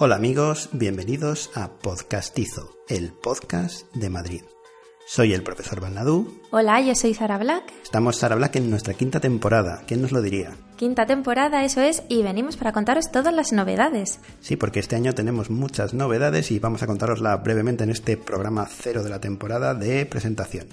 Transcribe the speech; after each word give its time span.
Hola 0.00 0.14
amigos, 0.14 0.68
bienvenidos 0.70 1.50
a 1.56 1.72
Podcastizo, 1.72 2.70
el 2.88 3.10
podcast 3.10 3.92
de 3.96 4.08
Madrid. 4.08 4.42
Soy 5.08 5.32
el 5.32 5.42
profesor 5.42 5.80
Balnadú. 5.80 6.40
Hola, 6.52 6.80
yo 6.80 6.94
soy 6.94 7.14
Sara 7.14 7.36
Black. 7.36 7.64
Estamos 7.82 8.14
Sara 8.14 8.36
Black 8.36 8.54
en 8.54 8.70
nuestra 8.70 8.94
quinta 8.94 9.18
temporada. 9.18 9.82
¿Quién 9.88 10.00
nos 10.00 10.12
lo 10.12 10.22
diría? 10.22 10.52
Quinta 10.76 11.04
temporada, 11.04 11.64
eso 11.64 11.80
es, 11.80 12.04
y 12.08 12.22
venimos 12.22 12.56
para 12.56 12.70
contaros 12.70 13.10
todas 13.10 13.34
las 13.34 13.50
novedades. 13.52 14.20
Sí, 14.40 14.54
porque 14.54 14.78
este 14.78 14.94
año 14.94 15.16
tenemos 15.16 15.50
muchas 15.50 15.94
novedades 15.94 16.52
y 16.52 16.60
vamos 16.60 16.84
a 16.84 16.86
contarosla 16.86 17.36
brevemente 17.38 17.82
en 17.82 17.90
este 17.90 18.16
programa 18.16 18.68
cero 18.70 19.02
de 19.02 19.10
la 19.10 19.20
temporada 19.20 19.74
de 19.74 20.06
presentación. 20.06 20.68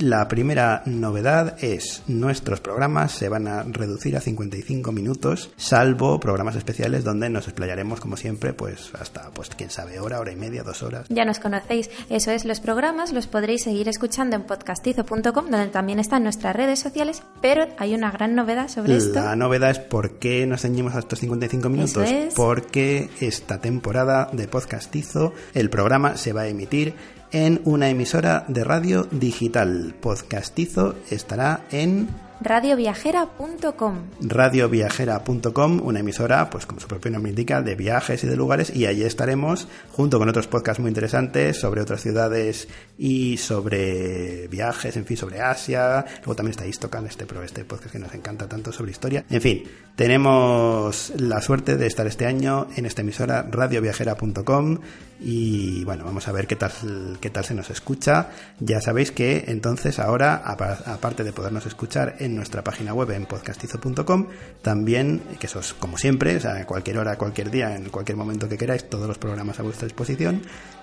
La 0.00 0.28
primera 0.28 0.82
novedad 0.86 1.62
es 1.62 2.02
nuestros 2.06 2.60
programas 2.60 3.12
se 3.12 3.28
van 3.28 3.46
a 3.46 3.64
reducir 3.64 4.16
a 4.16 4.20
55 4.20 4.92
minutos, 4.92 5.50
salvo 5.58 6.18
programas 6.18 6.56
especiales 6.56 7.04
donde 7.04 7.28
nos 7.28 7.46
explayaremos 7.48 8.00
como 8.00 8.16
siempre, 8.16 8.54
pues 8.54 8.92
hasta 8.98 9.30
pues 9.34 9.50
quién 9.50 9.68
sabe, 9.68 10.00
hora, 10.00 10.18
hora 10.18 10.32
y 10.32 10.36
media, 10.36 10.62
dos 10.62 10.82
horas. 10.82 11.06
Ya 11.10 11.26
nos 11.26 11.38
conocéis, 11.38 11.90
eso 12.08 12.30
es, 12.30 12.46
los 12.46 12.60
programas 12.60 13.12
los 13.12 13.26
podréis 13.26 13.64
seguir 13.64 13.90
escuchando 13.90 14.36
en 14.36 14.44
podcastizo.com, 14.44 15.50
donde 15.50 15.66
también 15.66 15.98
están 15.98 16.22
nuestras 16.22 16.56
redes 16.56 16.80
sociales, 16.80 17.22
pero 17.42 17.66
hay 17.76 17.94
una 17.94 18.10
gran 18.10 18.34
novedad 18.34 18.68
sobre 18.68 18.96
esto. 18.96 19.20
La 19.20 19.36
novedad 19.36 19.70
es 19.70 19.80
por 19.80 20.18
qué 20.18 20.46
nos 20.46 20.62
ceñimos 20.62 20.94
a 20.94 21.00
estos 21.00 21.18
55 21.18 21.68
minutos, 21.68 22.08
es. 22.10 22.32
porque 22.32 23.10
esta 23.20 23.60
temporada 23.60 24.30
de 24.32 24.48
Podcastizo 24.48 25.34
el 25.52 25.68
programa 25.68 26.16
se 26.16 26.32
va 26.32 26.42
a 26.42 26.48
emitir 26.48 26.94
en 27.32 27.60
una 27.64 27.88
emisora 27.88 28.44
de 28.48 28.64
radio 28.64 29.06
digital. 29.10 29.94
Podcastizo 30.00 30.94
estará 31.10 31.64
en 31.70 32.08
radioviajera.com. 32.40 33.96
radioviajera.com, 34.20 35.80
una 35.84 36.00
emisora, 36.00 36.48
pues 36.50 36.66
como 36.66 36.80
su 36.80 36.88
propio 36.88 37.10
nombre 37.10 37.30
indica, 37.30 37.62
de 37.62 37.74
viajes 37.74 38.24
y 38.24 38.26
de 38.26 38.36
lugares, 38.36 38.74
y 38.74 38.86
allí 38.86 39.02
estaremos 39.04 39.68
junto 39.92 40.18
con 40.18 40.28
otros 40.28 40.46
podcasts 40.46 40.80
muy 40.80 40.88
interesantes 40.88 41.58
sobre 41.58 41.80
otras 41.82 42.00
ciudades 42.02 42.68
y 42.98 43.36
sobre 43.36 44.48
viajes, 44.48 44.96
en 44.96 45.04
fin, 45.06 45.16
sobre 45.16 45.40
Asia. 45.40 46.04
Luego 46.18 46.34
también 46.36 46.52
está 46.52 46.66
Istocan, 46.66 47.06
este, 47.06 47.26
pro- 47.26 47.42
este 47.42 47.64
podcast 47.64 47.92
que 47.92 47.98
nos 47.98 48.14
encanta 48.14 48.48
tanto 48.48 48.72
sobre 48.72 48.90
historia. 48.92 49.24
En 49.30 49.40
fin, 49.40 49.64
tenemos 49.96 51.12
la 51.16 51.40
suerte 51.40 51.76
de 51.76 51.86
estar 51.86 52.06
este 52.06 52.26
año 52.26 52.68
en 52.76 52.86
esta 52.86 53.02
emisora 53.02 53.46
radioviajera.com 53.50 54.78
y 55.22 55.84
bueno, 55.84 56.04
vamos 56.04 56.26
a 56.28 56.32
ver 56.32 56.46
qué 56.46 56.56
tal, 56.56 56.72
qué 57.20 57.28
tal 57.30 57.44
se 57.44 57.54
nos 57.54 57.68
escucha. 57.70 58.28
Ya 58.58 58.80
sabéis 58.80 59.12
que 59.12 59.44
entonces 59.48 59.98
ahora, 59.98 60.36
apa- 60.44 60.78
aparte 60.86 61.24
de 61.24 61.32
podernos 61.32 61.66
escuchar 61.66 62.16
en 62.20 62.29
nuestra 62.34 62.62
página 62.64 62.94
web 62.94 63.10
en 63.10 63.26
podcastizo.com, 63.26 64.26
también, 64.62 65.22
que 65.38 65.46
eso 65.46 65.60
es 65.60 65.74
como 65.74 65.98
siempre, 65.98 66.36
o 66.36 66.40
sea, 66.40 66.56
a 66.56 66.66
cualquier 66.66 66.98
hora, 66.98 67.16
cualquier 67.16 67.50
día, 67.50 67.76
en 67.76 67.88
cualquier 67.90 68.16
momento 68.16 68.48
que 68.48 68.56
queráis, 68.56 68.88
todos 68.88 69.06
los 69.06 69.18
programas 69.18 69.58
a 69.60 69.62
vuestra 69.62 69.86
disposición. 69.86 70.42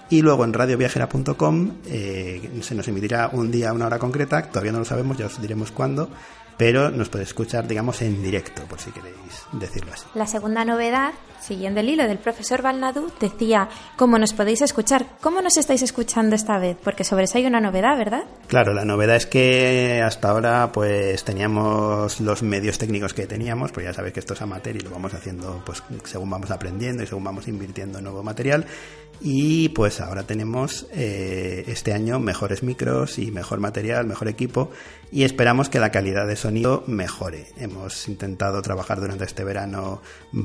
Y 0.10 0.22
luego 0.22 0.46
en 0.46 0.54
radioviajera.com 0.54 1.72
eh, 1.88 2.50
se 2.62 2.76
nos 2.76 2.88
emitirá 2.88 3.30
un 3.34 3.52
día, 3.52 3.74
una 3.74 3.88
hora 3.88 4.00
concreta, 4.00 4.42
todavía 4.44 4.72
no 4.72 4.80
lo 4.80 4.86
sabemos, 4.86 5.18
ya 5.18 5.26
os 5.26 5.42
diremos 5.42 5.72
cuándo, 5.72 6.10
pero 6.58 6.90
nos 6.90 7.10
podéis 7.10 7.30
escuchar, 7.30 7.68
digamos, 7.68 8.02
en 8.02 8.22
directo, 8.22 8.64
por 8.64 8.80
si 8.80 8.92
queréis 8.92 9.16
decirlo 9.52 9.94
así. 9.94 10.06
La 10.16 10.26
segunda 10.26 10.66
novedad, 10.66 11.14
siguiendo 11.40 11.80
el 11.80 11.90
hilo 11.90 12.08
del 12.08 12.18
profesor 12.18 12.62
Balnadú, 12.62 13.12
decía 13.20 13.70
cómo 13.96 14.18
nos 14.18 14.34
podéis 14.34 14.62
escuchar. 14.62 15.06
¿Cómo 15.22 15.42
nos 15.42 15.58
estáis 15.58 15.84
escuchando 15.84 16.36
esta 16.36 16.58
vez? 16.58 16.76
Porque 16.84 17.04
sobre 17.04 17.26
eso 17.26 17.38
hay 17.38 17.46
una 17.46 17.62
novedad, 17.62 17.98
¿verdad? 17.98 18.24
Claro, 18.48 18.74
la 18.74 18.86
novedad 18.86 19.16
es 19.16 19.28
que 19.28 20.02
hasta 20.04 20.30
ahora 20.30 20.72
pues 20.72 21.24
teníamos 21.24 22.20
los 22.20 22.42
medios 22.42 22.78
técnicos 22.78 23.14
que 23.14 23.28
teníamos, 23.28 23.72
pues 23.72 23.86
ya 23.86 23.94
sabéis 23.94 24.14
que 24.14 24.20
esto 24.20 24.34
es 24.34 24.42
amateur 24.42 24.76
y 24.76 24.80
lo 24.80 24.90
vamos 24.90 25.14
haciendo 25.14 25.62
pues 25.66 25.84
según 26.06 26.30
vamos 26.30 26.50
aprendiendo 26.50 27.04
y 27.04 27.08
según 27.08 27.24
vamos 27.24 27.48
invirtiendo 27.48 28.00
en 28.00 28.04
nuevo 28.04 28.24
material 28.24 28.66
y 29.22 29.70
pues 29.70 30.02
ahora 30.02 30.24
tenemos 30.24 30.88
eh, 30.92 31.64
este 31.68 31.94
año 31.94 32.20
mejores 32.20 32.64
micros 32.64 33.20
y 33.20 33.32
mejor 33.32 33.60
material, 33.60 34.06
mejor 34.06 34.28
equipo 34.28 34.72
y 35.12 35.24
esperamos 35.24 35.70
que 35.70 35.80
la 35.80 35.92
calidad 35.92 36.28
de 36.28 36.36
sonido 36.36 36.84
mejore. 36.88 37.48
Hemos 37.58 38.08
intentado 38.08 38.62
trabajar 38.62 39.00
durante 39.00 39.24
este 39.24 39.44
verano 39.44 40.02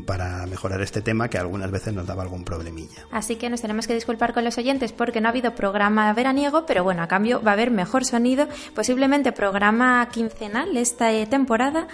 para 0.06 0.47
mejorar 0.47 0.80
este 0.82 1.02
tema 1.02 1.28
que 1.28 1.38
algunas 1.38 1.70
veces 1.70 1.94
nos 1.94 2.06
daba 2.06 2.22
algún 2.22 2.44
problemilla. 2.44 3.06
Así 3.10 3.36
que 3.36 3.50
nos 3.50 3.60
tenemos 3.60 3.86
que 3.86 3.94
disculpar 3.94 4.32
con 4.32 4.44
los 4.44 4.58
oyentes 4.58 4.92
porque 4.92 5.20
no 5.20 5.28
ha 5.28 5.30
habido 5.30 5.54
programa 5.54 6.12
veraniego, 6.12 6.64
pero 6.66 6.84
bueno, 6.84 7.02
a 7.02 7.08
cambio 7.08 7.42
va 7.42 7.52
a 7.52 7.54
haber 7.54 7.70
mejor 7.70 8.04
sonido, 8.04 8.48
posiblemente 8.74 9.32
programa 9.32 10.08
quincenal 10.10 10.76
esta 10.76 11.12
eh, 11.12 11.26
temporada, 11.26 11.88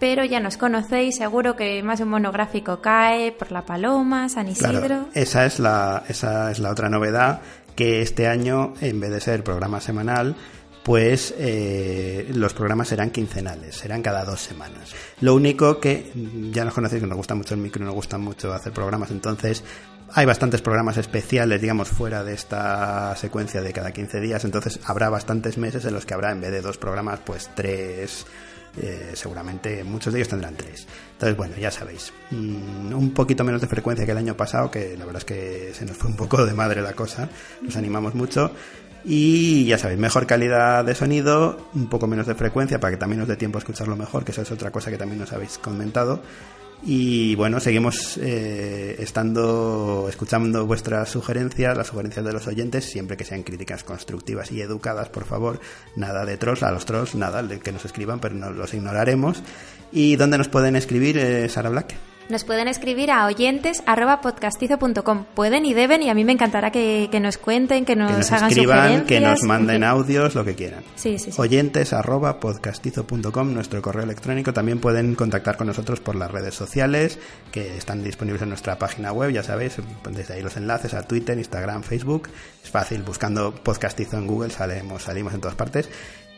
pero 0.00 0.24
ya 0.24 0.40
nos 0.40 0.56
conocéis, 0.56 1.16
seguro 1.16 1.54
que 1.54 1.82
más 1.82 2.00
un 2.00 2.08
monográfico 2.08 2.80
cae 2.80 3.32
por 3.32 3.52
La 3.52 3.66
Paloma, 3.66 4.28
San 4.30 4.48
Isidro. 4.48 4.80
Claro, 4.80 5.08
esa 5.14 5.44
es 5.44 5.60
la, 5.60 6.02
esa 6.08 6.50
es 6.50 6.58
la 6.58 6.70
otra 6.70 6.88
novedad, 6.88 7.42
que 7.76 8.00
este 8.00 8.26
año, 8.26 8.72
en 8.80 8.98
vez 8.98 9.10
de 9.10 9.20
ser 9.20 9.44
programa 9.44 9.80
semanal, 9.80 10.34
pues 10.82 11.34
eh, 11.36 12.30
los 12.34 12.54
programas 12.54 12.88
serán 12.88 13.10
quincenales, 13.10 13.76
serán 13.76 14.00
cada 14.02 14.24
dos 14.24 14.40
semanas. 14.40 14.94
Lo 15.20 15.34
único 15.34 15.78
que 15.78 16.10
ya 16.50 16.64
nos 16.64 16.72
conocéis 16.72 17.02
que 17.02 17.06
nos 17.06 17.18
gusta 17.18 17.34
mucho 17.34 17.54
el 17.54 17.60
micro 17.60 17.84
nos 17.84 17.94
gusta 17.94 18.16
mucho 18.16 18.52
hacer 18.54 18.72
programas, 18.72 19.10
entonces 19.10 19.62
hay 20.12 20.24
bastantes 20.24 20.62
programas 20.62 20.96
especiales, 20.96 21.60
digamos, 21.60 21.88
fuera 21.88 22.24
de 22.24 22.32
esta 22.32 23.14
secuencia 23.16 23.60
de 23.60 23.72
cada 23.74 23.92
15 23.92 24.18
días, 24.20 24.44
entonces 24.44 24.80
habrá 24.86 25.10
bastantes 25.10 25.58
meses 25.58 25.84
en 25.84 25.92
los 25.92 26.06
que 26.06 26.14
habrá, 26.14 26.32
en 26.32 26.40
vez 26.40 26.50
de 26.50 26.62
dos 26.62 26.78
programas, 26.78 27.20
pues 27.20 27.50
tres, 27.54 28.26
eh, 28.76 29.12
seguramente 29.14 29.82
muchos 29.84 30.12
de 30.12 30.20
ellos 30.20 30.28
tendrán 30.28 30.54
tres. 30.56 30.86
Entonces, 31.12 31.36
bueno, 31.36 31.56
ya 31.58 31.70
sabéis, 31.70 32.12
mm, 32.30 32.94
un 32.94 33.12
poquito 33.12 33.44
menos 33.44 33.60
de 33.60 33.66
frecuencia 33.66 34.04
que 34.04 34.12
el 34.12 34.18
año 34.18 34.36
pasado, 34.36 34.70
que 34.70 34.96
la 34.96 35.04
verdad 35.04 35.20
es 35.20 35.24
que 35.24 35.72
se 35.74 35.84
nos 35.84 35.96
fue 35.96 36.10
un 36.10 36.16
poco 36.16 36.44
de 36.44 36.54
madre 36.54 36.82
la 36.82 36.92
cosa, 36.92 37.28
nos 37.62 37.76
animamos 37.76 38.14
mucho. 38.14 38.52
Y 39.04 39.64
ya 39.64 39.78
sabéis, 39.78 39.98
mejor 39.98 40.26
calidad 40.26 40.84
de 40.84 40.94
sonido, 40.94 41.68
un 41.74 41.88
poco 41.88 42.06
menos 42.06 42.26
de 42.26 42.34
frecuencia 42.34 42.78
para 42.80 42.92
que 42.92 42.96
también 42.98 43.22
os 43.22 43.28
dé 43.28 43.36
tiempo 43.36 43.56
a 43.56 43.60
escucharlo 43.60 43.96
mejor, 43.96 44.24
que 44.24 44.32
eso 44.32 44.42
es 44.42 44.50
otra 44.50 44.70
cosa 44.70 44.90
que 44.90 44.98
también 44.98 45.18
nos 45.20 45.32
habéis 45.32 45.56
comentado. 45.56 46.22
Y 46.82 47.34
bueno, 47.34 47.60
seguimos 47.60 48.16
eh, 48.16 48.96
estando, 48.98 50.06
escuchando 50.08 50.64
vuestras 50.66 51.10
sugerencias, 51.10 51.76
las 51.76 51.88
sugerencias 51.88 52.24
de 52.24 52.32
los 52.32 52.46
oyentes, 52.46 52.86
siempre 52.86 53.16
que 53.16 53.24
sean 53.24 53.42
críticas 53.42 53.84
constructivas 53.84 54.50
y 54.50 54.62
educadas, 54.62 55.10
por 55.10 55.24
favor. 55.24 55.60
Nada 55.96 56.24
de 56.24 56.38
trolls, 56.38 56.62
a 56.62 56.72
los 56.72 56.86
trolls, 56.86 57.14
nada, 57.14 57.46
que 57.58 57.72
nos 57.72 57.84
escriban, 57.84 58.20
pero 58.20 58.34
no, 58.34 58.50
los 58.50 58.72
ignoraremos. 58.72 59.42
¿Y 59.92 60.16
dónde 60.16 60.38
nos 60.38 60.48
pueden 60.48 60.74
escribir, 60.74 61.18
eh, 61.18 61.48
Sara 61.48 61.68
Black? 61.68 62.09
Nos 62.30 62.44
pueden 62.44 62.68
escribir 62.68 63.10
a 63.10 63.26
oyentes.podcastizo.com. 63.26 65.24
Pueden 65.34 65.66
y 65.66 65.74
deben, 65.74 66.00
y 66.02 66.10
a 66.10 66.14
mí 66.14 66.24
me 66.24 66.30
encantará 66.30 66.70
que, 66.70 67.08
que 67.10 67.18
nos 67.18 67.38
cuenten, 67.38 67.84
que 67.84 67.96
nos, 67.96 68.12
que 68.12 68.18
nos 68.18 68.30
hagan 68.30 68.50
escriban, 68.50 68.76
sugerencias. 68.78 69.08
que 69.08 69.20
nos 69.20 69.42
en 69.42 69.48
manden 69.48 69.82
audios, 69.90 70.36
lo 70.36 70.44
que 70.44 70.54
quieran. 70.54 70.84
Sí, 70.94 71.18
sí, 71.18 71.32
sí. 71.32 71.40
Oyentes 71.40 71.92
arroba 71.92 72.38
podcastizo.com, 72.38 73.52
nuestro 73.52 73.82
correo 73.82 74.04
electrónico. 74.04 74.52
También 74.52 74.78
pueden 74.78 75.16
contactar 75.16 75.56
con 75.56 75.66
nosotros 75.66 75.98
por 75.98 76.14
las 76.14 76.30
redes 76.30 76.54
sociales 76.54 77.18
que 77.50 77.76
están 77.76 78.04
disponibles 78.04 78.42
en 78.42 78.50
nuestra 78.50 78.78
página 78.78 79.10
web, 79.12 79.32
ya 79.32 79.42
sabéis, 79.42 79.78
desde 80.08 80.34
ahí 80.34 80.42
los 80.42 80.56
enlaces 80.56 80.94
a 80.94 81.02
Twitter, 81.02 81.36
Instagram, 81.36 81.82
Facebook. 81.82 82.28
Es 82.62 82.70
fácil, 82.70 83.02
buscando 83.02 83.52
podcastizo 83.54 84.16
en 84.16 84.28
Google 84.28 84.50
salimos, 84.50 85.02
salimos 85.02 85.34
en 85.34 85.40
todas 85.40 85.56
partes. 85.56 85.88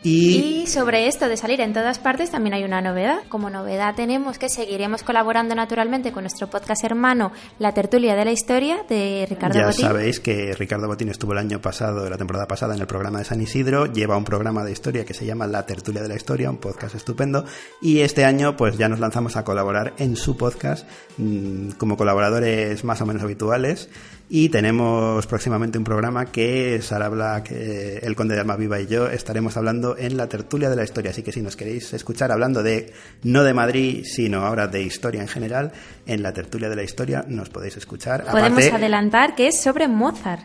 Y, 0.03 0.63
Y 0.63 0.67
sobre 0.67 1.07
esto 1.07 1.29
de 1.29 1.37
salir 1.37 1.61
en 1.61 1.73
todas 1.73 1.99
partes 1.99 2.31
también 2.31 2.53
hay 2.53 2.63
una 2.63 2.81
novedad. 2.81 3.19
Como 3.29 3.49
novedad 3.49 3.95
tenemos 3.95 4.37
que 4.37 4.49
seguiremos 4.49 5.03
colaborando 5.03 5.55
naturalmente 5.55 6.11
con 6.11 6.23
nuestro 6.23 6.49
podcast 6.49 6.83
hermano 6.83 7.31
La 7.59 7.73
Tertulia 7.73 8.15
de 8.15 8.25
la 8.25 8.31
Historia 8.31 8.83
de 8.89 9.25
Ricardo 9.29 9.57
ya 9.57 9.67
Botín. 9.67 9.85
sabéis 9.85 10.19
que 10.19 10.53
Ricardo 10.53 10.87
Botín 10.87 11.09
estuvo 11.09 11.31
el 11.33 11.37
año 11.39 11.61
pasado, 11.61 12.09
la 12.09 12.17
temporada 12.17 12.47
pasada, 12.47 12.75
en 12.75 12.81
el 12.81 12.87
programa 12.87 13.19
de 13.19 13.25
San 13.25 13.41
Isidro. 13.41 13.85
Lleva 13.85 14.17
un 14.17 14.25
programa 14.25 14.63
de 14.63 14.71
historia 14.71 15.05
que 15.05 15.13
se 15.13 15.25
llama 15.25 15.47
La 15.47 15.65
Tertulia 15.65 16.01
de 16.01 16.09
la 16.09 16.15
Historia, 16.15 16.49
un 16.49 16.57
podcast 16.57 16.95
estupendo. 16.95 17.45
Y 17.81 17.99
este 18.01 18.25
año, 18.25 18.57
pues 18.57 18.77
ya 18.77 18.89
nos 18.89 18.99
lanzamos 18.99 19.35
a 19.37 19.43
colaborar 19.43 19.93
en 19.97 20.15
su 20.15 20.37
podcast 20.37 20.87
mmm, 21.17 21.71
como 21.77 21.97
colaboradores 21.97 22.83
más 22.83 23.01
o 23.01 23.05
menos 23.05 23.23
habituales. 23.23 23.89
Y 24.35 24.49
tenemos 24.49 25.27
próximamente 25.27 25.77
un 25.77 25.83
programa 25.83 26.25
que 26.25 26.81
Sara 26.81 27.07
Black, 27.07 27.51
eh, 27.51 27.99
el 28.01 28.15
Conde 28.15 28.33
de 28.33 28.41
Alma 28.41 28.55
Viva 28.55 28.81
y 28.81 28.87
yo 28.87 29.07
estaremos 29.07 29.55
hablando 29.57 29.95
en 29.95 30.17
la 30.17 30.27
tertulia 30.27 30.71
de 30.71 30.75
la 30.75 30.83
historia. 30.83 31.11
Así 31.11 31.21
que 31.21 31.31
si 31.31 31.39
nos 31.43 31.55
queréis 31.55 31.93
escuchar 31.93 32.31
hablando 32.31 32.63
de, 32.63 32.91
no 33.21 33.43
de 33.43 33.53
Madrid, 33.53 34.03
sino 34.05 34.43
ahora 34.43 34.65
de 34.65 34.81
historia 34.81 35.21
en 35.21 35.27
general, 35.27 35.71
en 36.07 36.23
la 36.23 36.33
tertulia 36.33 36.67
de 36.67 36.75
la 36.75 36.81
historia 36.81 37.23
nos 37.27 37.49
podéis 37.49 37.77
escuchar. 37.77 38.23
Podemos 38.25 38.57
Aparte- 38.57 38.71
adelantar 38.75 39.35
que 39.35 39.49
es 39.49 39.61
sobre 39.61 39.87
Mozart. 39.87 40.41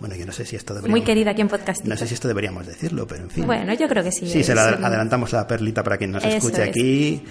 bueno, 0.00 0.16
yo 0.16 0.26
no 0.26 0.32
sé 0.32 0.44
si 0.44 0.56
esto 0.56 0.74
deberíamos, 0.74 0.98
Muy 0.98 1.06
querida 1.06 1.30
aquí 1.30 1.40
en 1.40 1.48
podcast. 1.48 1.84
no 1.84 1.96
sé 1.96 2.08
si 2.08 2.14
esto 2.14 2.26
deberíamos 2.26 2.66
decirlo, 2.66 3.06
pero 3.06 3.22
en 3.22 3.30
fin. 3.30 3.46
Bueno, 3.46 3.72
yo 3.72 3.86
creo 3.86 4.02
que 4.02 4.10
sí. 4.10 4.26
Sí, 4.28 4.42
se 4.42 4.52
la 4.52 4.64
adelantamos 4.64 5.32
la 5.32 5.46
perlita 5.46 5.84
para 5.84 5.96
quien 5.96 6.10
nos 6.10 6.24
Eso 6.24 6.38
escuche 6.38 6.64
es. 6.64 6.68
aquí. 6.70 7.22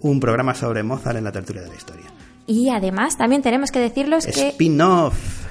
Un 0.00 0.20
programa 0.20 0.54
sobre 0.54 0.82
Mozart 0.82 1.16
en 1.16 1.24
la 1.24 1.32
tertulia 1.32 1.62
de 1.62 1.68
la 1.70 1.74
historia. 1.74 2.04
Y 2.46 2.68
además 2.68 3.16
también 3.16 3.40
tenemos 3.40 3.70
que 3.70 3.78
decirlos 3.78 4.26
que 4.26 4.48
Spin-off. 4.48 5.43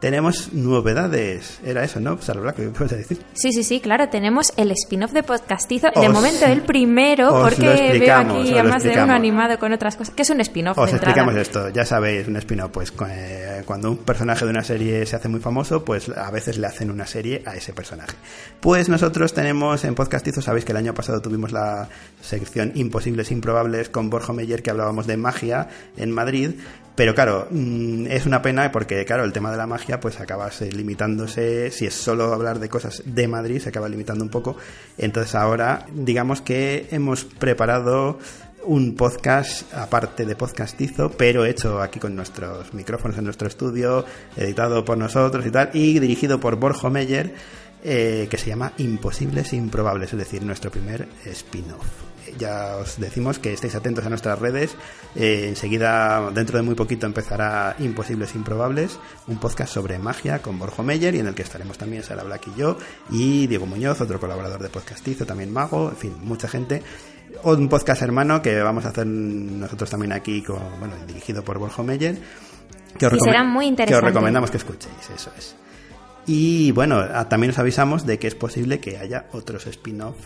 Tenemos 0.00 0.52
novedades. 0.52 1.60
Era 1.64 1.84
eso, 1.84 2.00
¿no? 2.00 2.20
Sara 2.20 2.40
Black, 2.40 2.56
¿qué 2.56 2.68
puedes 2.68 2.96
decir? 2.96 3.20
Sí, 3.34 3.52
sí, 3.52 3.64
sí, 3.64 3.80
claro, 3.80 4.08
tenemos 4.08 4.52
el 4.56 4.70
spin-off 4.72 5.12
de 5.12 5.22
Podcastizo. 5.22 5.88
de 5.94 6.08
momento 6.08 6.46
el 6.46 6.62
primero, 6.62 7.30
porque 7.42 7.98
veo 7.98 8.14
aquí 8.16 8.56
a 8.56 8.62
más 8.62 8.82
de 8.82 9.02
uno 9.02 9.12
animado 9.12 9.58
con 9.58 9.72
otras 9.72 9.96
cosas. 9.96 10.14
¿Qué 10.14 10.22
es 10.22 10.30
un 10.30 10.40
spin-off? 10.40 10.78
Os 10.78 10.90
de 10.90 10.96
explicamos 10.96 11.34
esto, 11.36 11.68
ya 11.70 11.84
sabéis, 11.84 12.28
un 12.28 12.36
spin-off, 12.36 12.70
pues 12.70 12.92
eh, 13.08 13.62
cuando 13.64 13.90
un 13.90 13.98
personaje 13.98 14.44
de 14.44 14.50
una 14.50 14.62
serie 14.62 15.04
se 15.06 15.16
hace 15.16 15.28
muy 15.28 15.40
famoso, 15.40 15.84
pues 15.84 16.08
a 16.08 16.30
veces 16.30 16.58
le 16.58 16.66
hacen 16.66 16.90
una 16.90 17.06
serie 17.06 17.42
a 17.44 17.56
ese 17.56 17.72
personaje. 17.72 18.16
Pues 18.60 18.88
nosotros 18.88 19.34
tenemos 19.34 19.84
en 19.84 19.94
Podcastizo, 19.94 20.42
sabéis 20.42 20.64
que 20.64 20.72
el 20.72 20.78
año 20.78 20.94
pasado 20.94 21.20
tuvimos 21.20 21.52
la 21.52 21.88
sección 22.20 22.72
Imposibles 22.74 23.30
Improbables 23.30 23.88
con 23.88 24.10
Borja 24.10 24.32
Meyer, 24.32 24.62
que 24.62 24.70
hablábamos 24.70 25.06
de 25.06 25.16
magia 25.16 25.68
en 25.96 26.10
Madrid, 26.12 26.52
pero 26.98 27.14
claro, 27.14 27.46
mm, 27.48 28.06
es 28.08 28.26
una 28.26 28.42
pena 28.42 28.72
porque, 28.72 29.04
claro, 29.04 29.22
el 29.22 29.32
tema 29.32 29.52
de 29.52 29.56
la 29.56 29.68
magia, 29.68 29.87
pues 29.96 30.20
acabas 30.20 30.60
eh, 30.60 30.70
limitándose, 30.70 31.70
si 31.70 31.86
es 31.86 31.94
solo 31.94 32.34
hablar 32.34 32.58
de 32.58 32.68
cosas 32.68 33.02
de 33.06 33.26
Madrid, 33.26 33.60
se 33.60 33.70
acaba 33.70 33.88
limitando 33.88 34.22
un 34.22 34.30
poco. 34.30 34.56
Entonces 34.98 35.34
ahora, 35.34 35.86
digamos 35.94 36.42
que 36.42 36.86
hemos 36.90 37.24
preparado 37.24 38.18
un 38.64 38.94
podcast 38.94 39.72
aparte 39.72 40.26
de 40.26 40.36
podcastizo, 40.36 41.10
pero 41.10 41.44
hecho 41.44 41.80
aquí 41.80 41.98
con 41.98 42.14
nuestros 42.14 42.74
micrófonos 42.74 43.16
en 43.16 43.24
nuestro 43.24 43.48
estudio, 43.48 44.04
editado 44.36 44.84
por 44.84 44.98
nosotros 44.98 45.46
y 45.46 45.50
tal, 45.50 45.70
y 45.72 45.98
dirigido 45.98 46.38
por 46.38 46.56
Borjo 46.56 46.90
Meyer, 46.90 47.34
eh, 47.84 48.26
que 48.30 48.38
se 48.38 48.48
llama 48.48 48.72
Imposibles 48.78 49.52
Improbables, 49.52 50.12
es 50.12 50.18
decir, 50.18 50.42
nuestro 50.42 50.70
primer 50.70 51.08
spin-off. 51.26 51.86
Eh, 52.26 52.34
Ya 52.38 52.76
os 52.76 52.98
decimos 53.00 53.38
que 53.38 53.52
estéis 53.54 53.74
atentos 53.74 54.04
a 54.04 54.08
nuestras 54.10 54.38
redes. 54.38 54.76
eh, 55.14 55.46
enseguida, 55.48 56.30
dentro 56.32 56.58
de 56.58 56.62
muy 56.62 56.74
poquito, 56.74 57.06
empezará 57.06 57.74
Imposibles 57.78 58.34
Improbables, 58.34 58.98
un 59.26 59.38
podcast 59.38 59.72
sobre 59.72 59.98
magia 59.98 60.40
con 60.42 60.58
Borjo 60.58 60.82
Meyer 60.82 61.14
y 61.14 61.20
en 61.20 61.26
el 61.28 61.34
que 61.34 61.42
estaremos 61.42 61.78
también 61.78 62.02
Sara 62.02 62.22
Black 62.24 62.48
y 62.48 62.58
yo, 62.60 62.76
y 63.10 63.46
Diego 63.46 63.66
Muñoz, 63.66 64.00
otro 64.00 64.20
colaborador 64.20 64.62
de 64.62 64.68
Podcastizo, 64.68 65.24
también 65.26 65.52
Mago, 65.52 65.88
en 65.90 65.96
fin, 65.96 66.14
mucha 66.22 66.48
gente 66.48 66.82
un 67.44 67.68
podcast 67.68 68.00
hermano 68.02 68.40
que 68.40 68.58
vamos 68.62 68.84
a 68.86 68.88
hacer 68.88 69.06
nosotros 69.06 69.90
también 69.90 70.12
aquí, 70.12 70.42
con, 70.42 70.58
bueno, 70.80 70.94
dirigido 71.06 71.44
por 71.44 71.58
Borjo 71.58 71.84
Meyer. 71.84 72.18
Que 72.98 73.06
os 73.06 73.12
será 73.22 73.44
muy 73.44 73.66
Que 73.66 73.68
interesante. 73.70 74.06
os 74.06 74.12
recomendamos 74.12 74.50
que 74.50 74.56
escuchéis, 74.56 75.10
eso 75.14 75.30
es. 75.36 75.54
Y 76.28 76.72
bueno, 76.72 76.98
a- 76.98 77.28
también 77.30 77.50
os 77.50 77.58
avisamos 77.58 78.04
de 78.06 78.18
que 78.18 78.26
es 78.26 78.34
posible 78.34 78.80
que 78.80 78.98
haya 78.98 79.26
otros 79.32 79.66
spin-off, 79.66 80.16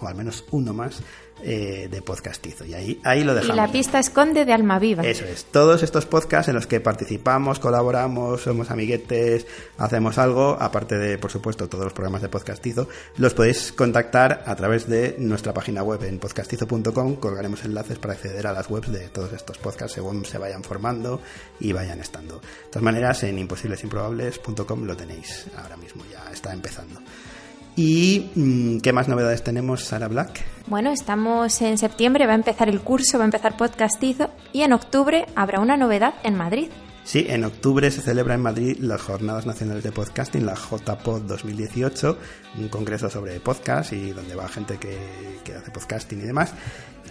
o 0.00 0.08
al 0.08 0.14
menos 0.14 0.44
uno 0.50 0.72
más, 0.72 1.00
eh, 1.42 1.88
de 1.90 2.02
podcastizo. 2.02 2.66
Y 2.66 2.74
ahí, 2.74 3.00
ahí 3.02 3.24
lo 3.24 3.32
Y 3.32 3.36
dejamos. 3.36 3.56
la 3.56 3.72
pista 3.72 3.98
esconde 3.98 4.44
de 4.44 4.52
Almaviva. 4.52 5.02
Eso 5.06 5.24
es. 5.24 5.46
Todos 5.46 5.82
estos 5.82 6.04
podcasts 6.04 6.48
en 6.50 6.54
los 6.54 6.66
que 6.66 6.80
participamos, 6.80 7.58
colaboramos, 7.58 8.42
somos 8.42 8.70
amiguetes, 8.70 9.46
hacemos 9.78 10.18
algo, 10.18 10.58
aparte 10.60 10.98
de, 10.98 11.16
por 11.16 11.30
supuesto, 11.30 11.66
todos 11.68 11.84
los 11.84 11.92
programas 11.94 12.20
de 12.20 12.28
Podcastizo, 12.28 12.88
los 13.16 13.32
podéis 13.32 13.72
contactar 13.72 14.42
a 14.44 14.54
través 14.54 14.86
de 14.86 15.16
nuestra 15.18 15.54
página 15.54 15.82
web 15.82 16.02
en 16.04 16.18
podcastizo.com. 16.18 17.16
Colgaremos 17.16 17.64
enlaces 17.64 17.98
para 17.98 18.12
acceder 18.14 18.46
a 18.46 18.52
las 18.52 18.68
webs 18.68 18.92
de 18.92 19.08
todos 19.08 19.32
estos 19.32 19.56
podcasts 19.56 19.94
según 19.94 20.26
se 20.26 20.36
vayan 20.36 20.62
formando 20.62 21.22
y 21.58 21.72
vayan 21.72 22.00
estando. 22.00 22.34
De 22.40 22.66
todas 22.70 22.82
maneras, 22.82 23.22
en 23.22 23.38
imposiblesimprobables.com 23.38 24.84
lo 24.84 24.94
tenéis 24.96 25.46
ahora 25.56 25.78
mismo, 25.78 26.04
ya 26.12 26.30
está 26.30 26.52
empezando. 26.52 27.00
¿Y 27.82 28.30
mm, 28.34 28.80
qué 28.80 28.92
más 28.92 29.08
novedades 29.08 29.42
tenemos, 29.42 29.84
Sara 29.84 30.06
Black? 30.06 30.44
Bueno, 30.66 30.90
estamos 30.90 31.62
en 31.62 31.78
septiembre, 31.78 32.26
va 32.26 32.32
a 32.32 32.34
empezar 32.34 32.68
el 32.68 32.82
curso, 32.82 33.16
va 33.16 33.24
a 33.24 33.28
empezar 33.28 33.56
Podcastizo 33.56 34.28
y 34.52 34.60
en 34.60 34.74
octubre 34.74 35.24
habrá 35.34 35.60
una 35.60 35.78
novedad 35.78 36.12
en 36.22 36.36
Madrid. 36.36 36.68
Sí, 37.02 37.26
en 37.28 37.44
octubre 37.44 37.90
se 37.90 38.02
celebra 38.02 38.34
en 38.34 38.42
Madrid 38.42 38.76
las 38.80 39.00
Jornadas 39.00 39.46
Nacionales 39.46 39.82
de 39.82 39.90
Podcasting, 39.90 40.44
la 40.44 40.54
JPod 40.54 41.22
2018, 41.22 42.18
un 42.58 42.68
congreso 42.68 43.08
sobre 43.08 43.40
podcast 43.40 43.92
y 43.92 44.12
donde 44.12 44.34
va 44.34 44.48
gente 44.48 44.76
que, 44.78 44.96
que 45.42 45.54
hace 45.54 45.70
podcasting 45.70 46.20
y 46.20 46.26
demás. 46.26 46.54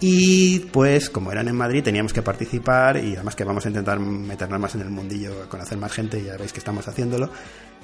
Y 0.00 0.60
pues 0.72 1.10
como 1.10 1.30
eran 1.30 1.48
en 1.48 1.56
Madrid 1.56 1.82
teníamos 1.82 2.14
que 2.14 2.22
participar 2.22 2.96
y 2.96 3.14
además 3.14 3.36
que 3.36 3.44
vamos 3.44 3.66
a 3.66 3.68
intentar 3.68 3.98
meternos 3.98 4.58
más 4.58 4.74
en 4.74 4.80
el 4.80 4.90
mundillo, 4.90 5.48
conocer 5.48 5.76
más 5.76 5.92
gente, 5.92 6.22
ya 6.22 6.36
veis 6.38 6.52
que 6.52 6.60
estamos 6.60 6.88
haciéndolo. 6.88 7.28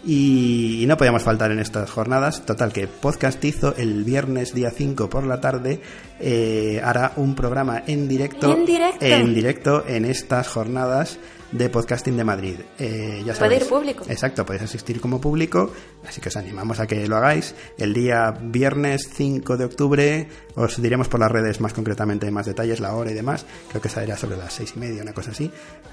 Y, 0.05 0.83
y 0.83 0.87
no 0.87 0.97
podíamos 0.97 1.23
faltar 1.23 1.51
en 1.51 1.59
estas 1.59 1.91
jornadas. 1.91 2.47
Total, 2.47 2.73
que 2.73 2.87
Podcastizo 2.87 3.75
el 3.77 4.05
viernes 4.05 4.55
día 4.55 4.71
5 4.71 5.11
por 5.11 5.27
la 5.27 5.41
tarde 5.41 5.81
eh, 6.21 6.81
hará 6.83 7.13
un 7.17 7.35
programa 7.35 7.83
en 7.87 8.09
directo. 8.09 8.51
¿En 8.55 8.65
directo? 8.65 9.05
En 9.05 9.35
directo 9.35 9.85
en 9.87 10.05
estas 10.07 10.49
jornadas 10.49 11.19
de 11.57 11.69
podcasting 11.71 12.17
de 12.17 12.25
Madrid. 12.25 12.57
Eh, 12.79 13.19
ya 13.25 13.33
Puede 13.35 13.37
sabéis. 13.39 13.63
ir 13.63 13.69
público. 13.69 14.05
Exacto, 14.09 14.45
podéis 14.45 14.65
asistir 14.65 15.01
como 15.01 15.21
público, 15.21 15.71
así 16.07 16.21
que 16.21 16.29
os 16.29 16.37
animamos 16.37 16.81
a 16.81 16.87
que 16.87 17.07
lo 17.07 17.17
hagáis. 17.17 17.55
El 17.79 17.95
día 17.95 18.31
viernes 18.41 19.09
5 19.15 19.57
de 19.57 19.65
octubre 19.65 20.29
os 20.55 20.81
diremos 20.81 21.09
por 21.09 21.21
las 21.21 21.31
redes 21.31 21.61
más 21.61 21.73
concretamente 21.73 22.31
más 22.31 22.47
detalles, 22.47 22.81
la 22.81 22.95
hora 22.95 23.11
y 23.11 23.15
demás. 23.15 23.45
Creo 23.69 23.81
que 23.83 23.89
será 23.89 24.17
sobre 24.17 24.37
las 24.37 24.53
seis 24.53 24.73
y 24.77 24.79
media, 24.79 25.03
una 25.03 25.13
cosa 25.13 25.31
así. 25.31 25.51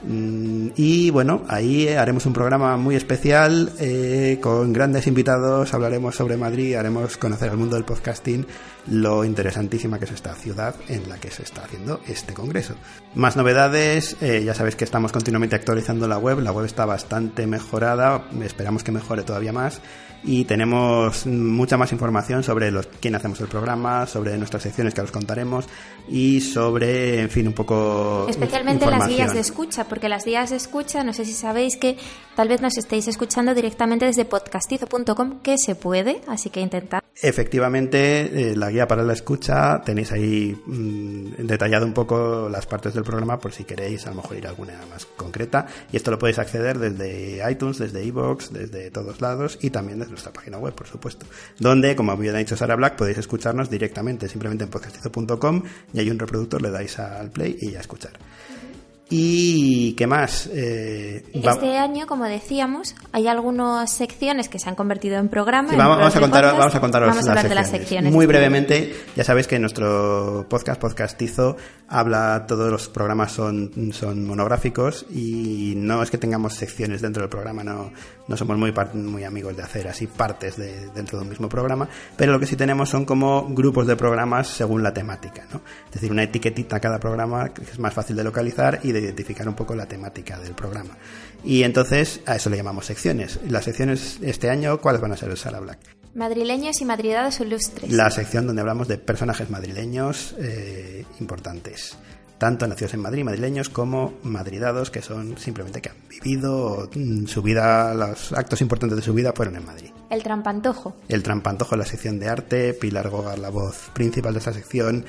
Mm, 0.08 0.70
Y 0.76 1.10
bueno, 1.12 1.44
ahí 1.48 1.88
haremos 1.90 2.26
un 2.26 2.34
programa 2.34 2.78
muy 2.78 2.96
especial 2.96 3.72
eh, 3.80 4.40
con 4.42 4.74
grandes 4.74 5.08
invitados, 5.08 5.74
hablaremos 5.74 6.16
sobre 6.16 6.38
Madrid, 6.38 6.76
haremos 6.76 7.18
conocer 7.18 7.50
al 7.50 7.58
mundo 7.58 7.76
del 7.76 7.86
podcasting, 7.86 8.46
lo 8.88 9.24
interesantísima 9.24 10.00
que 10.00 10.06
es 10.06 10.12
esta 10.12 10.34
ciudad 10.36 10.76
en 10.88 11.08
la 11.10 11.18
que 11.18 11.32
se 11.32 11.44
está 11.44 11.64
haciendo 11.64 12.02
este 12.08 12.34
congreso. 12.34 12.76
Más 13.16 13.36
novedades, 13.36 14.18
eh, 14.22 14.44
ya 14.46 14.54
sabéis 14.54 14.76
que 14.76 14.84
estamos 14.84 15.12
continuamente 15.12 15.56
actualizando 15.56 16.08
la 16.08 16.18
web, 16.18 16.40
la 16.40 16.52
web 16.52 16.66
está 16.66 16.86
bastante 16.86 17.48
mejorada, 17.48 18.26
esperamos 18.42 18.84
que 18.84 18.92
mejore 18.92 19.24
todavía 19.24 19.54
más 19.54 19.82
y 20.24 20.46
tenemos 20.46 21.26
mucha 21.26 21.78
más 21.78 21.92
información 21.92 22.44
sobre 22.44 22.72
los, 22.72 22.88
quién 23.00 23.16
hacemos 23.16 23.40
el 23.42 23.48
programa, 23.48 24.08
sobre 24.08 24.38
nuestras 24.38 24.64
secciones 24.64 24.94
que 24.94 25.02
os 25.02 25.12
contaremos 25.12 25.66
y 26.08 26.42
sobre, 26.42 27.22
en 27.22 27.30
fin, 27.30 27.48
un 27.48 27.54
poco... 27.54 28.26
Especialmente 28.30 28.86
las 28.86 29.08
guías 29.08 29.34
de 29.34 29.40
escucha, 29.42 29.86
porque 29.86 30.10
las 30.10 30.26
guías 30.26 30.52
de 30.52 30.56
escucha, 30.56 31.04
no 31.04 31.14
sé 31.14 31.26
si 31.26 31.34
sabéis 31.34 31.78
que 31.78 31.98
tal 32.36 32.48
vez 32.48 32.62
nos 32.62 32.78
estéis 32.78 33.08
escuchando 33.08 33.54
directamente 33.54 34.06
desde 34.06 34.26
podcastizo.com, 34.26 35.42
que 35.42 35.58
se 35.58 35.76
puede, 35.76 36.22
así 36.28 36.50
que 36.50 36.62
intentad. 36.62 37.03
Efectivamente, 37.22 38.52
eh, 38.52 38.56
la 38.56 38.72
guía 38.72 38.88
para 38.88 39.04
la 39.04 39.14
escucha 39.14 39.82
tenéis 39.86 40.12
ahí 40.12 40.60
mm, 40.66 41.46
detallado 41.46 41.86
un 41.86 41.94
poco 41.94 42.50
las 42.50 42.66
partes 42.66 42.96
del 42.96 43.04
programa 43.04 43.40
por 43.40 43.54
si 43.54 43.66
queréis 43.66 44.08
a 44.08 44.10
lo 44.10 44.18
mejor 44.18 44.38
ir 44.38 44.48
a 44.48 44.50
alguna 44.50 44.74
más 44.90 45.06
concreta. 45.06 45.68
Y 45.92 45.98
esto 45.98 46.10
lo 46.10 46.18
podéis 46.18 46.40
acceder 46.40 46.80
desde 46.80 47.40
iTunes, 47.50 47.78
desde 47.78 48.04
iVoox, 48.04 48.52
desde 48.52 48.90
todos 48.90 49.22
lados 49.22 49.60
y 49.62 49.70
también 49.70 50.00
desde 50.00 50.12
nuestra 50.12 50.34
página 50.34 50.58
web, 50.58 50.74
por 50.74 50.88
supuesto. 50.88 51.28
Donde, 51.60 51.96
como 51.96 52.18
bien 52.18 52.36
ha 52.36 52.40
dicho 52.40 52.58
Sara 52.58 52.76
Black, 52.76 52.96
podéis 52.96 53.20
escucharnos 53.20 53.70
directamente 53.70 54.28
simplemente 54.28 54.64
en 54.64 54.72
podcastizo.com 54.72 55.64
y 55.94 56.00
hay 56.00 56.10
un 56.10 56.18
reproductor, 56.18 56.62
le 56.64 56.72
dais 56.72 56.98
al 56.98 57.30
play 57.30 57.56
y 57.62 57.76
a 57.76 57.80
escuchar. 57.80 58.14
¿Y 59.16 59.94
qué 59.94 60.08
más? 60.08 60.50
Eh, 60.52 61.24
Este 61.34 61.78
año, 61.78 62.08
como 62.08 62.26
decíamos, 62.26 62.96
hay 63.12 63.28
algunas 63.28 63.92
secciones 63.92 64.50
que 64.50 64.58
se 64.58 64.68
han 64.68 64.74
convertido 64.74 65.18
en 65.18 65.30
programa. 65.30 65.70
Sí, 65.70 65.76
vamos, 65.76 66.16
a 66.16 66.20
podcast. 66.20 66.58
vamos 66.58 66.76
a 66.76 66.80
contaros 66.80 67.10
Vamos 67.10 67.24
a 67.24 67.28
las 67.28 67.30
hablar 67.30 67.50
de 67.50 67.54
las 67.54 67.70
secciones. 67.70 68.12
Muy 68.12 68.26
brevemente, 68.26 68.96
ya 69.16 69.24
sabéis 69.24 69.46
que 69.46 69.60
nuestro 69.60 70.48
podcast, 70.50 70.82
Podcastizo, 70.82 71.58
habla, 71.88 72.46
todos 72.48 72.72
los 72.72 72.90
programas 72.90 73.32
son, 73.32 73.92
son 73.94 74.26
monográficos 74.26 75.06
y 75.12 75.76
no 75.78 76.02
es 76.02 76.10
que 76.10 76.18
tengamos 76.18 76.56
secciones 76.56 77.02
dentro 77.04 77.22
del 77.22 77.30
programa, 77.30 77.64
no, 77.64 77.92
no 78.28 78.36
somos 78.36 78.58
muy, 78.58 78.74
muy 78.96 79.24
amigos 79.24 79.56
de 79.56 79.62
hacer 79.62 79.88
así 79.88 80.08
partes 80.08 80.58
de, 80.58 80.90
dentro 80.96 81.20
de 81.20 81.24
un 81.26 81.30
mismo 81.30 81.48
programa, 81.48 81.88
pero 82.18 82.32
lo 82.32 82.40
que 82.40 82.48
sí 82.48 82.56
tenemos 82.56 82.90
son 82.90 83.06
como 83.06 83.48
grupos 83.50 83.86
de 83.86 83.96
programas 83.96 84.48
según 84.48 84.82
la 84.82 84.92
temática, 84.92 85.46
¿no? 85.54 85.62
Es 85.86 85.94
decir, 85.94 86.12
una 86.12 86.24
etiquetita 86.24 86.78
a 86.78 86.80
cada 86.80 87.00
programa 87.00 87.50
que 87.50 87.62
es 87.62 87.78
más 87.78 87.94
fácil 87.94 88.16
de 88.16 88.24
localizar 88.24 88.80
y 88.82 88.92
de 88.92 89.03
identificar 89.04 89.48
un 89.48 89.56
poco 89.56 89.76
la 89.76 89.86
temática 89.86 90.40
del 90.40 90.54
programa. 90.54 90.98
Y 91.44 91.64
entonces 91.64 92.22
a 92.26 92.36
eso 92.36 92.50
le 92.50 92.58
llamamos 92.58 92.86
secciones. 92.86 93.40
Las 93.48 93.66
secciones 93.66 94.20
este 94.22 94.50
año, 94.50 94.80
¿cuáles 94.80 95.02
van 95.02 95.12
a 95.12 95.18
ser 95.18 95.30
el 95.30 95.38
Sara 95.38 95.60
Black? 95.60 95.80
Madrileños 96.16 96.80
y 96.82 96.86
madridados 96.86 97.40
ilustres. 97.40 97.92
La 97.92 98.12
sección 98.12 98.46
donde 98.46 98.62
hablamos 98.62 98.88
de 98.88 98.98
personajes 98.98 99.50
madrileños 99.50 100.36
eh, 100.38 101.06
importantes. 101.20 101.98
Tanto 102.38 102.68
nacidos 102.68 102.94
en 102.94 103.00
Madrid, 103.00 103.24
madrileños, 103.24 103.70
como 103.70 104.16
madridados, 104.24 104.92
que 104.92 105.02
son 105.02 105.38
simplemente 105.38 105.82
que 105.82 105.90
han 105.90 105.96
vivido 106.10 106.90
su 107.26 107.42
vida, 107.42 107.94
los 107.94 108.34
actos 108.34 108.60
importantes 108.62 108.98
de 108.98 109.02
su 109.02 109.14
vida 109.14 109.32
fueron 109.34 109.56
en 109.56 109.66
Madrid. 109.66 109.92
El 110.10 110.22
trampantojo. 110.22 110.96
El 111.08 111.24
Trampantojo, 111.24 111.76
la 111.76 111.86
sección 111.86 112.20
de 112.20 112.30
arte, 112.30 112.74
Pilar 112.74 113.10
Gogar, 113.10 113.40
la 113.40 113.50
voz 113.50 113.90
principal 113.94 114.34
de 114.34 114.40
esta 114.40 114.54
sección, 114.54 115.06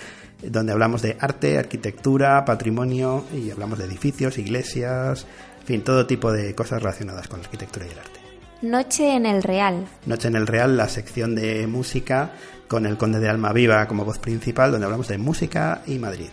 donde 0.51 0.73
hablamos 0.73 1.03
de 1.03 1.17
arte, 1.21 1.59
arquitectura, 1.59 2.45
patrimonio 2.45 3.25
y 3.35 3.51
hablamos 3.51 3.79
de 3.79 3.85
edificios, 3.85 4.39
iglesias, 4.39 5.27
en 5.61 5.67
fin, 5.67 5.85
todo 5.85 6.07
tipo 6.07 6.33
de 6.33 6.55
cosas 6.55 6.83
relacionadas 6.83 7.29
con 7.29 7.41
la 7.41 7.45
arquitectura 7.45 7.87
y 7.87 7.91
el 7.91 7.99
arte. 7.99 8.21
Noche 8.63 9.15
en 9.15 9.27
el 9.27 9.43
Real. 9.43 9.87
Noche 10.07 10.29
en 10.29 10.37
el 10.37 10.47
Real, 10.47 10.77
la 10.77 10.89
sección 10.89 11.35
de 11.35 11.67
música 11.67 12.33
con 12.69 12.87
el 12.87 12.97
Conde 12.97 13.21
de 13.21 13.29
Almaviva 13.29 13.87
como 13.87 14.05
voz 14.05 14.19
principal, 14.19 14.71
donde 14.71 14.87
hablamos 14.87 15.09
de 15.09 15.19
música 15.19 15.83
y 15.87 15.99
Madrid. 15.99 16.29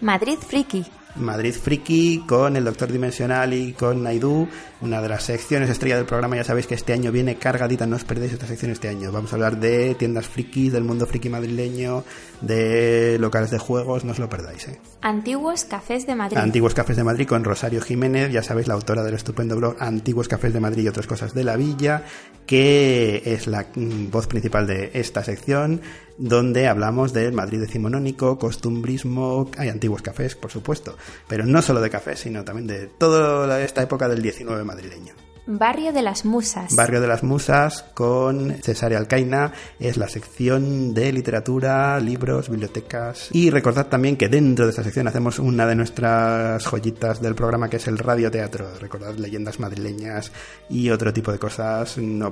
Madrid 0.00 0.38
Friki. 0.38 0.84
Madrid 1.20 1.54
Friki 1.54 2.24
con 2.26 2.56
el 2.56 2.64
Doctor 2.64 2.90
Dimensional 2.90 3.52
y 3.54 3.72
con 3.72 4.02
Naidu, 4.02 4.48
una 4.80 5.00
de 5.00 5.08
las 5.08 5.24
secciones 5.24 5.70
estrella 5.70 5.96
del 5.96 6.06
programa. 6.06 6.36
Ya 6.36 6.44
sabéis 6.44 6.66
que 6.66 6.74
este 6.74 6.92
año 6.92 7.12
viene 7.12 7.36
cargadita, 7.36 7.86
no 7.86 7.96
os 7.96 8.04
perdéis 8.04 8.32
esta 8.32 8.46
sección 8.46 8.70
este 8.70 8.88
año. 8.88 9.12
Vamos 9.12 9.32
a 9.32 9.36
hablar 9.36 9.58
de 9.58 9.94
tiendas 9.94 10.28
friki, 10.28 10.70
del 10.70 10.84
mundo 10.84 11.06
friki 11.06 11.28
madrileño, 11.28 12.04
de 12.40 13.16
locales 13.18 13.50
de 13.50 13.58
juegos, 13.58 14.04
no 14.04 14.12
os 14.12 14.18
lo 14.18 14.28
perdáis. 14.28 14.68
¿eh? 14.68 14.80
Antiguos 15.00 15.64
Cafés 15.64 16.06
de 16.06 16.14
Madrid. 16.14 16.38
Antiguos 16.38 16.74
Cafés 16.74 16.96
de 16.96 17.04
Madrid 17.04 17.26
con 17.26 17.44
Rosario 17.44 17.80
Jiménez, 17.80 18.32
ya 18.32 18.42
sabéis, 18.42 18.68
la 18.68 18.74
autora 18.74 19.02
del 19.02 19.14
estupendo 19.14 19.56
blog 19.56 19.76
Antiguos 19.80 20.28
Cafés 20.28 20.52
de 20.52 20.60
Madrid 20.60 20.84
y 20.84 20.88
otras 20.88 21.06
cosas 21.06 21.34
de 21.34 21.44
la 21.44 21.56
villa, 21.56 22.04
que 22.46 23.22
es 23.24 23.46
la 23.46 23.66
mm, 23.74 24.10
voz 24.10 24.26
principal 24.26 24.66
de 24.66 24.90
esta 24.94 25.24
sección 25.24 25.80
donde 26.18 26.66
hablamos 26.66 27.12
del 27.12 27.32
Madrid 27.32 27.60
decimonónico, 27.60 28.38
costumbrismo, 28.38 29.50
hay 29.56 29.68
antiguos 29.68 30.02
cafés, 30.02 30.34
por 30.34 30.50
supuesto, 30.50 30.96
pero 31.26 31.46
no 31.46 31.62
solo 31.62 31.80
de 31.80 31.90
cafés, 31.90 32.20
sino 32.20 32.44
también 32.44 32.66
de 32.66 32.86
toda 32.86 33.60
esta 33.62 33.82
época 33.82 34.08
del 34.08 34.22
19 34.22 34.64
madrileño. 34.64 35.14
Barrio 35.50 35.94
de 35.94 36.02
las 36.02 36.26
Musas. 36.26 36.76
Barrio 36.76 37.00
de 37.00 37.06
las 37.06 37.22
Musas 37.22 37.82
con 37.94 38.52
Cesárea 38.62 38.98
Alcaina 38.98 39.50
es 39.80 39.96
la 39.96 40.06
sección 40.06 40.92
de 40.92 41.10
literatura, 41.10 41.98
libros, 42.00 42.50
bibliotecas. 42.50 43.30
Y 43.32 43.48
recordad 43.48 43.86
también 43.86 44.18
que 44.18 44.28
dentro 44.28 44.66
de 44.66 44.72
esta 44.72 44.84
sección 44.84 45.08
hacemos 45.08 45.38
una 45.38 45.66
de 45.66 45.74
nuestras 45.74 46.66
joyitas 46.66 47.22
del 47.22 47.34
programa 47.34 47.70
que 47.70 47.78
es 47.78 47.88
el 47.88 47.96
radioteatro. 47.96 48.78
Recordad 48.78 49.14
leyendas 49.14 49.58
madrileñas 49.58 50.32
y 50.68 50.90
otro 50.90 51.14
tipo 51.14 51.32
de 51.32 51.38
cosas, 51.38 51.96
no, 51.96 52.28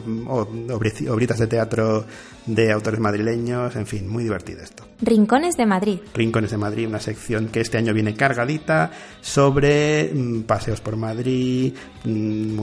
obritas 1.08 1.38
de 1.38 1.46
teatro 1.46 2.04
de 2.44 2.70
autores 2.70 3.00
madrileños, 3.00 3.74
en 3.76 3.86
fin, 3.86 4.06
muy 4.06 4.24
divertido 4.24 4.62
esto. 4.62 4.84
Rincones 5.00 5.56
de 5.56 5.66
Madrid. 5.66 6.00
Rincones 6.14 6.50
de 6.50 6.56
Madrid, 6.58 6.86
una 6.86 7.00
sección 7.00 7.48
que 7.48 7.60
este 7.60 7.78
año 7.78 7.92
viene 7.92 8.14
cargadita 8.14 8.90
sobre 9.20 10.10
mm, 10.12 10.42
paseos 10.42 10.80
por 10.80 10.96
Madrid, 10.96 11.74
mm, 12.04 12.56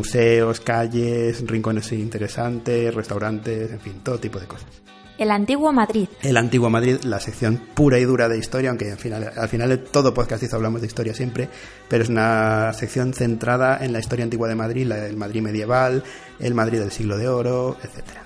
museos 0.44 0.60
calles, 0.60 1.46
rincones 1.48 1.92
interesantes, 1.94 2.94
restaurantes, 2.94 3.72
en 3.72 3.80
fin, 3.80 4.02
todo 4.04 4.20
tipo 4.20 4.40
de 4.40 4.48
cosas. 4.48 4.68
El 5.18 5.30
Antiguo 5.30 5.72
Madrid. 5.72 6.08
El 6.22 6.38
Antiguo 6.38 6.70
Madrid, 6.70 6.98
la 7.04 7.20
sección 7.20 7.62
pura 7.74 8.00
y 8.00 8.04
dura 8.04 8.28
de 8.28 8.38
historia, 8.38 8.72
aunque 8.72 8.92
al 8.92 8.98
final, 8.98 9.32
al 9.36 9.48
final 9.48 9.70
de 9.70 9.78
todo 9.78 10.14
podcastizo 10.14 10.56
hablamos 10.56 10.82
de 10.82 10.88
historia 10.88 11.14
siempre, 11.14 11.48
pero 11.88 12.04
es 12.04 12.10
una 12.10 12.74
sección 12.74 13.14
centrada 13.14 13.78
en 13.86 13.94
la 13.94 14.00
historia 14.00 14.24
antigua 14.24 14.50
de 14.50 14.56
Madrid, 14.56 14.92
el 14.92 15.16
Madrid 15.16 15.42
medieval, 15.42 16.04
el 16.40 16.54
Madrid 16.56 16.80
del 16.80 16.92
siglo 16.92 17.18
de 17.18 17.28
oro, 17.28 17.78
etcétera. 17.84 18.24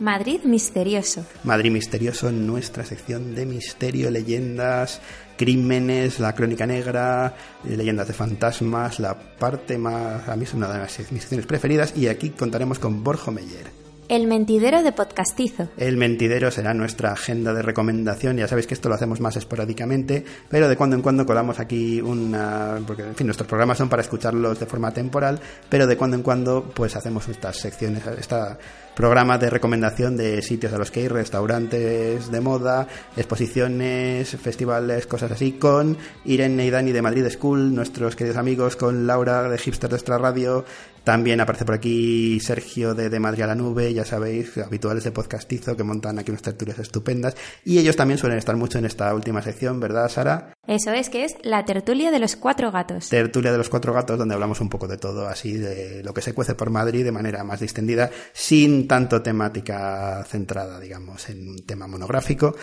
Madrid 0.00 0.40
misterioso. 0.44 1.24
Madrid 1.42 1.72
misterioso, 1.72 2.30
nuestra 2.30 2.84
sección 2.84 3.34
de 3.34 3.46
misterio, 3.46 4.10
leyendas, 4.10 5.00
crímenes, 5.38 6.20
la 6.20 6.34
crónica 6.34 6.66
negra, 6.66 7.34
leyendas 7.64 8.08
de 8.08 8.12
fantasmas, 8.12 9.00
la 9.00 9.14
parte 9.18 9.78
más, 9.78 10.28
a 10.28 10.36
mí 10.36 10.44
es 10.44 10.52
una 10.52 10.68
de 10.68 10.80
mis 10.80 11.22
secciones 11.22 11.46
preferidas 11.46 11.96
y 11.96 12.08
aquí 12.08 12.30
contaremos 12.30 12.78
con 12.78 13.02
Borjo 13.02 13.30
Meyer. 13.30 13.88
El 14.08 14.26
mentidero 14.26 14.82
de 14.82 14.92
podcastizo. 14.92 15.68
El 15.76 15.98
mentidero 15.98 16.50
será 16.50 16.72
nuestra 16.72 17.12
agenda 17.12 17.52
de 17.52 17.60
recomendación. 17.60 18.38
Ya 18.38 18.48
sabéis 18.48 18.66
que 18.66 18.72
esto 18.72 18.88
lo 18.88 18.94
hacemos 18.94 19.20
más 19.20 19.36
esporádicamente, 19.36 20.24
pero 20.48 20.66
de 20.66 20.76
cuando 20.76 20.96
en 20.96 21.02
cuando 21.02 21.26
colamos 21.26 21.60
aquí 21.60 22.00
una. 22.00 22.78
Porque, 22.86 23.02
en 23.02 23.14
fin, 23.14 23.26
nuestros 23.26 23.46
programas 23.46 23.76
son 23.76 23.90
para 23.90 24.00
escucharlos 24.00 24.58
de 24.58 24.64
forma 24.64 24.92
temporal, 24.92 25.38
pero 25.68 25.86
de 25.86 25.98
cuando 25.98 26.16
en 26.16 26.22
cuando, 26.22 26.64
pues 26.74 26.96
hacemos 26.96 27.28
estas 27.28 27.58
secciones, 27.58 28.02
esta 28.18 28.56
programa 28.98 29.38
de 29.38 29.48
recomendación 29.48 30.16
de 30.16 30.42
sitios 30.42 30.72
a 30.72 30.76
los 30.76 30.90
que 30.90 31.02
ir, 31.02 31.12
restaurantes 31.12 32.32
de 32.32 32.40
moda, 32.40 32.88
exposiciones, 33.16 34.28
festivales, 34.30 35.06
cosas 35.06 35.30
así, 35.30 35.52
con 35.52 35.96
Irene 36.24 36.66
y 36.66 36.70
Dani 36.70 36.90
de 36.90 37.00
Madrid 37.00 37.24
School, 37.30 37.72
nuestros 37.72 38.16
queridos 38.16 38.38
amigos, 38.38 38.74
con 38.74 39.06
Laura 39.06 39.48
de 39.48 39.56
Hipster 39.56 39.88
de 39.88 39.94
Extra 39.94 40.18
Radio, 40.18 40.64
también 41.04 41.40
aparece 41.40 41.64
por 41.64 41.76
aquí 41.76 42.40
Sergio 42.40 42.92
de, 42.92 43.08
de 43.08 43.20
Madrid 43.20 43.44
a 43.44 43.46
la 43.46 43.54
Nube, 43.54 43.94
ya 43.94 44.04
sabéis, 44.04 44.58
habituales 44.58 45.04
de 45.04 45.12
podcastizo 45.12 45.76
que 45.76 45.84
montan 45.84 46.18
aquí 46.18 46.32
unas 46.32 46.42
tertulias 46.42 46.80
estupendas. 46.80 47.36
Y 47.64 47.78
ellos 47.78 47.94
también 47.94 48.18
suelen 48.18 48.38
estar 48.38 48.56
mucho 48.56 48.78
en 48.78 48.84
esta 48.84 49.14
última 49.14 49.42
sección, 49.42 49.78
¿verdad, 49.78 50.08
Sara? 50.08 50.57
Eso 50.68 50.92
es, 50.92 51.08
que 51.08 51.24
es 51.24 51.34
la 51.42 51.64
tertulia 51.64 52.10
de 52.10 52.18
los 52.18 52.36
cuatro 52.36 52.70
gatos. 52.70 53.08
Tertulia 53.08 53.50
de 53.50 53.56
los 53.56 53.70
cuatro 53.70 53.94
gatos, 53.94 54.18
donde 54.18 54.34
hablamos 54.34 54.60
un 54.60 54.68
poco 54.68 54.86
de 54.86 54.98
todo, 54.98 55.26
así 55.26 55.54
de 55.54 56.02
lo 56.04 56.12
que 56.12 56.20
se 56.20 56.34
cuece 56.34 56.54
por 56.54 56.68
Madrid 56.68 57.04
de 57.04 57.10
manera 57.10 57.42
más 57.42 57.60
distendida, 57.60 58.10
sin 58.34 58.86
tanto 58.86 59.22
temática 59.22 60.22
centrada, 60.28 60.78
digamos, 60.78 61.30
en 61.30 61.48
un 61.48 61.64
tema 61.64 61.86
monográfico 61.86 62.54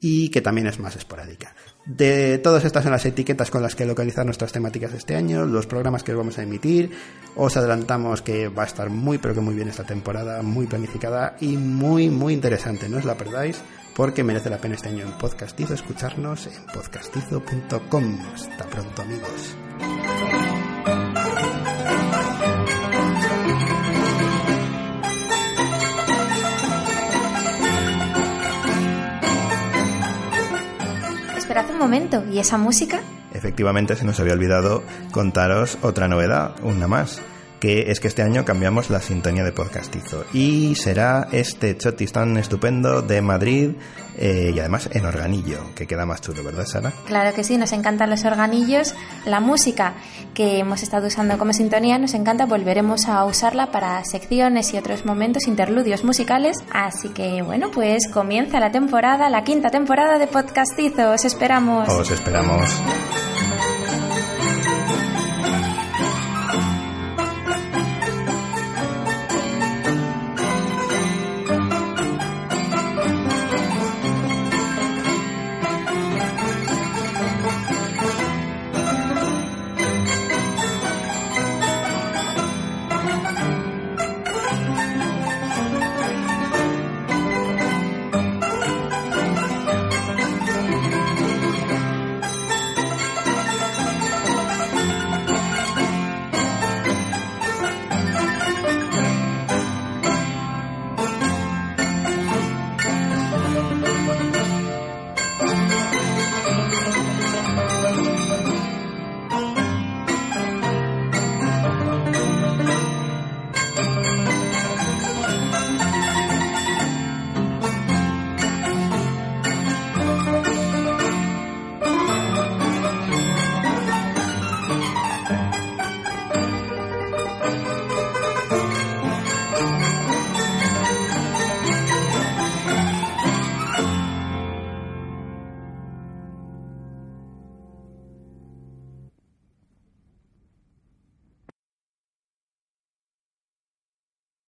y 0.00 0.30
que 0.30 0.40
también 0.40 0.66
es 0.66 0.80
más 0.80 0.96
esporádica. 0.96 1.54
De 1.86 2.38
todas 2.38 2.64
estas 2.64 2.82
son 2.82 2.90
las 2.90 3.06
etiquetas 3.06 3.52
con 3.52 3.62
las 3.62 3.76
que 3.76 3.86
localizar 3.86 4.24
nuestras 4.24 4.50
temáticas 4.50 4.92
este 4.94 5.14
año, 5.14 5.46
los 5.46 5.68
programas 5.68 6.02
que 6.02 6.12
vamos 6.12 6.38
a 6.38 6.42
emitir. 6.42 6.90
Os 7.36 7.56
adelantamos 7.56 8.22
que 8.22 8.48
va 8.48 8.64
a 8.64 8.66
estar 8.66 8.90
muy, 8.90 9.18
pero 9.18 9.34
que 9.34 9.40
muy 9.40 9.54
bien 9.54 9.68
esta 9.68 9.84
temporada, 9.84 10.42
muy 10.42 10.66
planificada 10.66 11.36
y 11.40 11.56
muy, 11.56 12.10
muy 12.10 12.34
interesante. 12.34 12.88
No 12.88 12.98
os 12.98 13.04
la 13.04 13.16
perdáis 13.16 13.62
porque 13.94 14.24
merece 14.24 14.50
la 14.50 14.58
pena 14.58 14.74
este 14.74 14.88
año 14.88 15.04
en 15.04 15.12
Podcastizo 15.12 15.74
escucharnos 15.74 16.46
en 16.46 16.64
podcastizo.com. 16.72 18.18
Hasta 18.34 18.64
pronto, 18.66 19.02
amigos. 19.02 19.56
Esperad 31.36 31.70
un 31.70 31.78
momento, 31.78 32.24
¿y 32.30 32.38
esa 32.38 32.56
música? 32.56 33.00
Efectivamente, 33.34 33.96
se 33.96 34.04
nos 34.04 34.18
había 34.20 34.32
olvidado 34.32 34.82
contaros 35.10 35.76
otra 35.82 36.08
novedad, 36.08 36.54
una 36.62 36.86
más 36.86 37.20
que 37.62 37.92
es 37.92 38.00
que 38.00 38.08
este 38.08 38.22
año 38.22 38.44
cambiamos 38.44 38.90
la 38.90 39.00
sintonía 39.00 39.44
de 39.44 39.52
podcastizo 39.52 40.24
y 40.32 40.74
será 40.74 41.28
este 41.30 41.78
chotis 41.78 42.10
tan 42.10 42.36
estupendo 42.36 43.02
de 43.02 43.22
Madrid 43.22 43.70
eh, 44.18 44.50
y 44.52 44.58
además 44.58 44.90
en 44.92 45.06
organillo, 45.06 45.72
que 45.76 45.86
queda 45.86 46.04
más 46.04 46.20
chulo, 46.20 46.42
¿verdad, 46.42 46.66
Sara? 46.66 46.92
Claro 47.06 47.32
que 47.36 47.44
sí, 47.44 47.58
nos 47.58 47.70
encantan 47.70 48.10
los 48.10 48.24
organillos. 48.24 48.96
La 49.26 49.38
música 49.38 49.94
que 50.34 50.58
hemos 50.58 50.82
estado 50.82 51.06
usando 51.06 51.38
como 51.38 51.52
sintonía 51.52 51.98
nos 51.98 52.14
encanta, 52.14 52.46
volveremos 52.46 53.06
a 53.06 53.24
usarla 53.24 53.70
para 53.70 54.04
secciones 54.06 54.74
y 54.74 54.78
otros 54.78 55.06
momentos, 55.06 55.46
interludios 55.46 56.02
musicales. 56.02 56.56
Así 56.72 57.10
que 57.10 57.42
bueno, 57.42 57.70
pues 57.70 58.08
comienza 58.12 58.58
la 58.58 58.72
temporada, 58.72 59.30
la 59.30 59.44
quinta 59.44 59.70
temporada 59.70 60.18
de 60.18 60.26
podcastizo. 60.26 61.12
Os 61.12 61.24
esperamos. 61.24 61.88
Os 61.88 62.10
esperamos. 62.10 62.82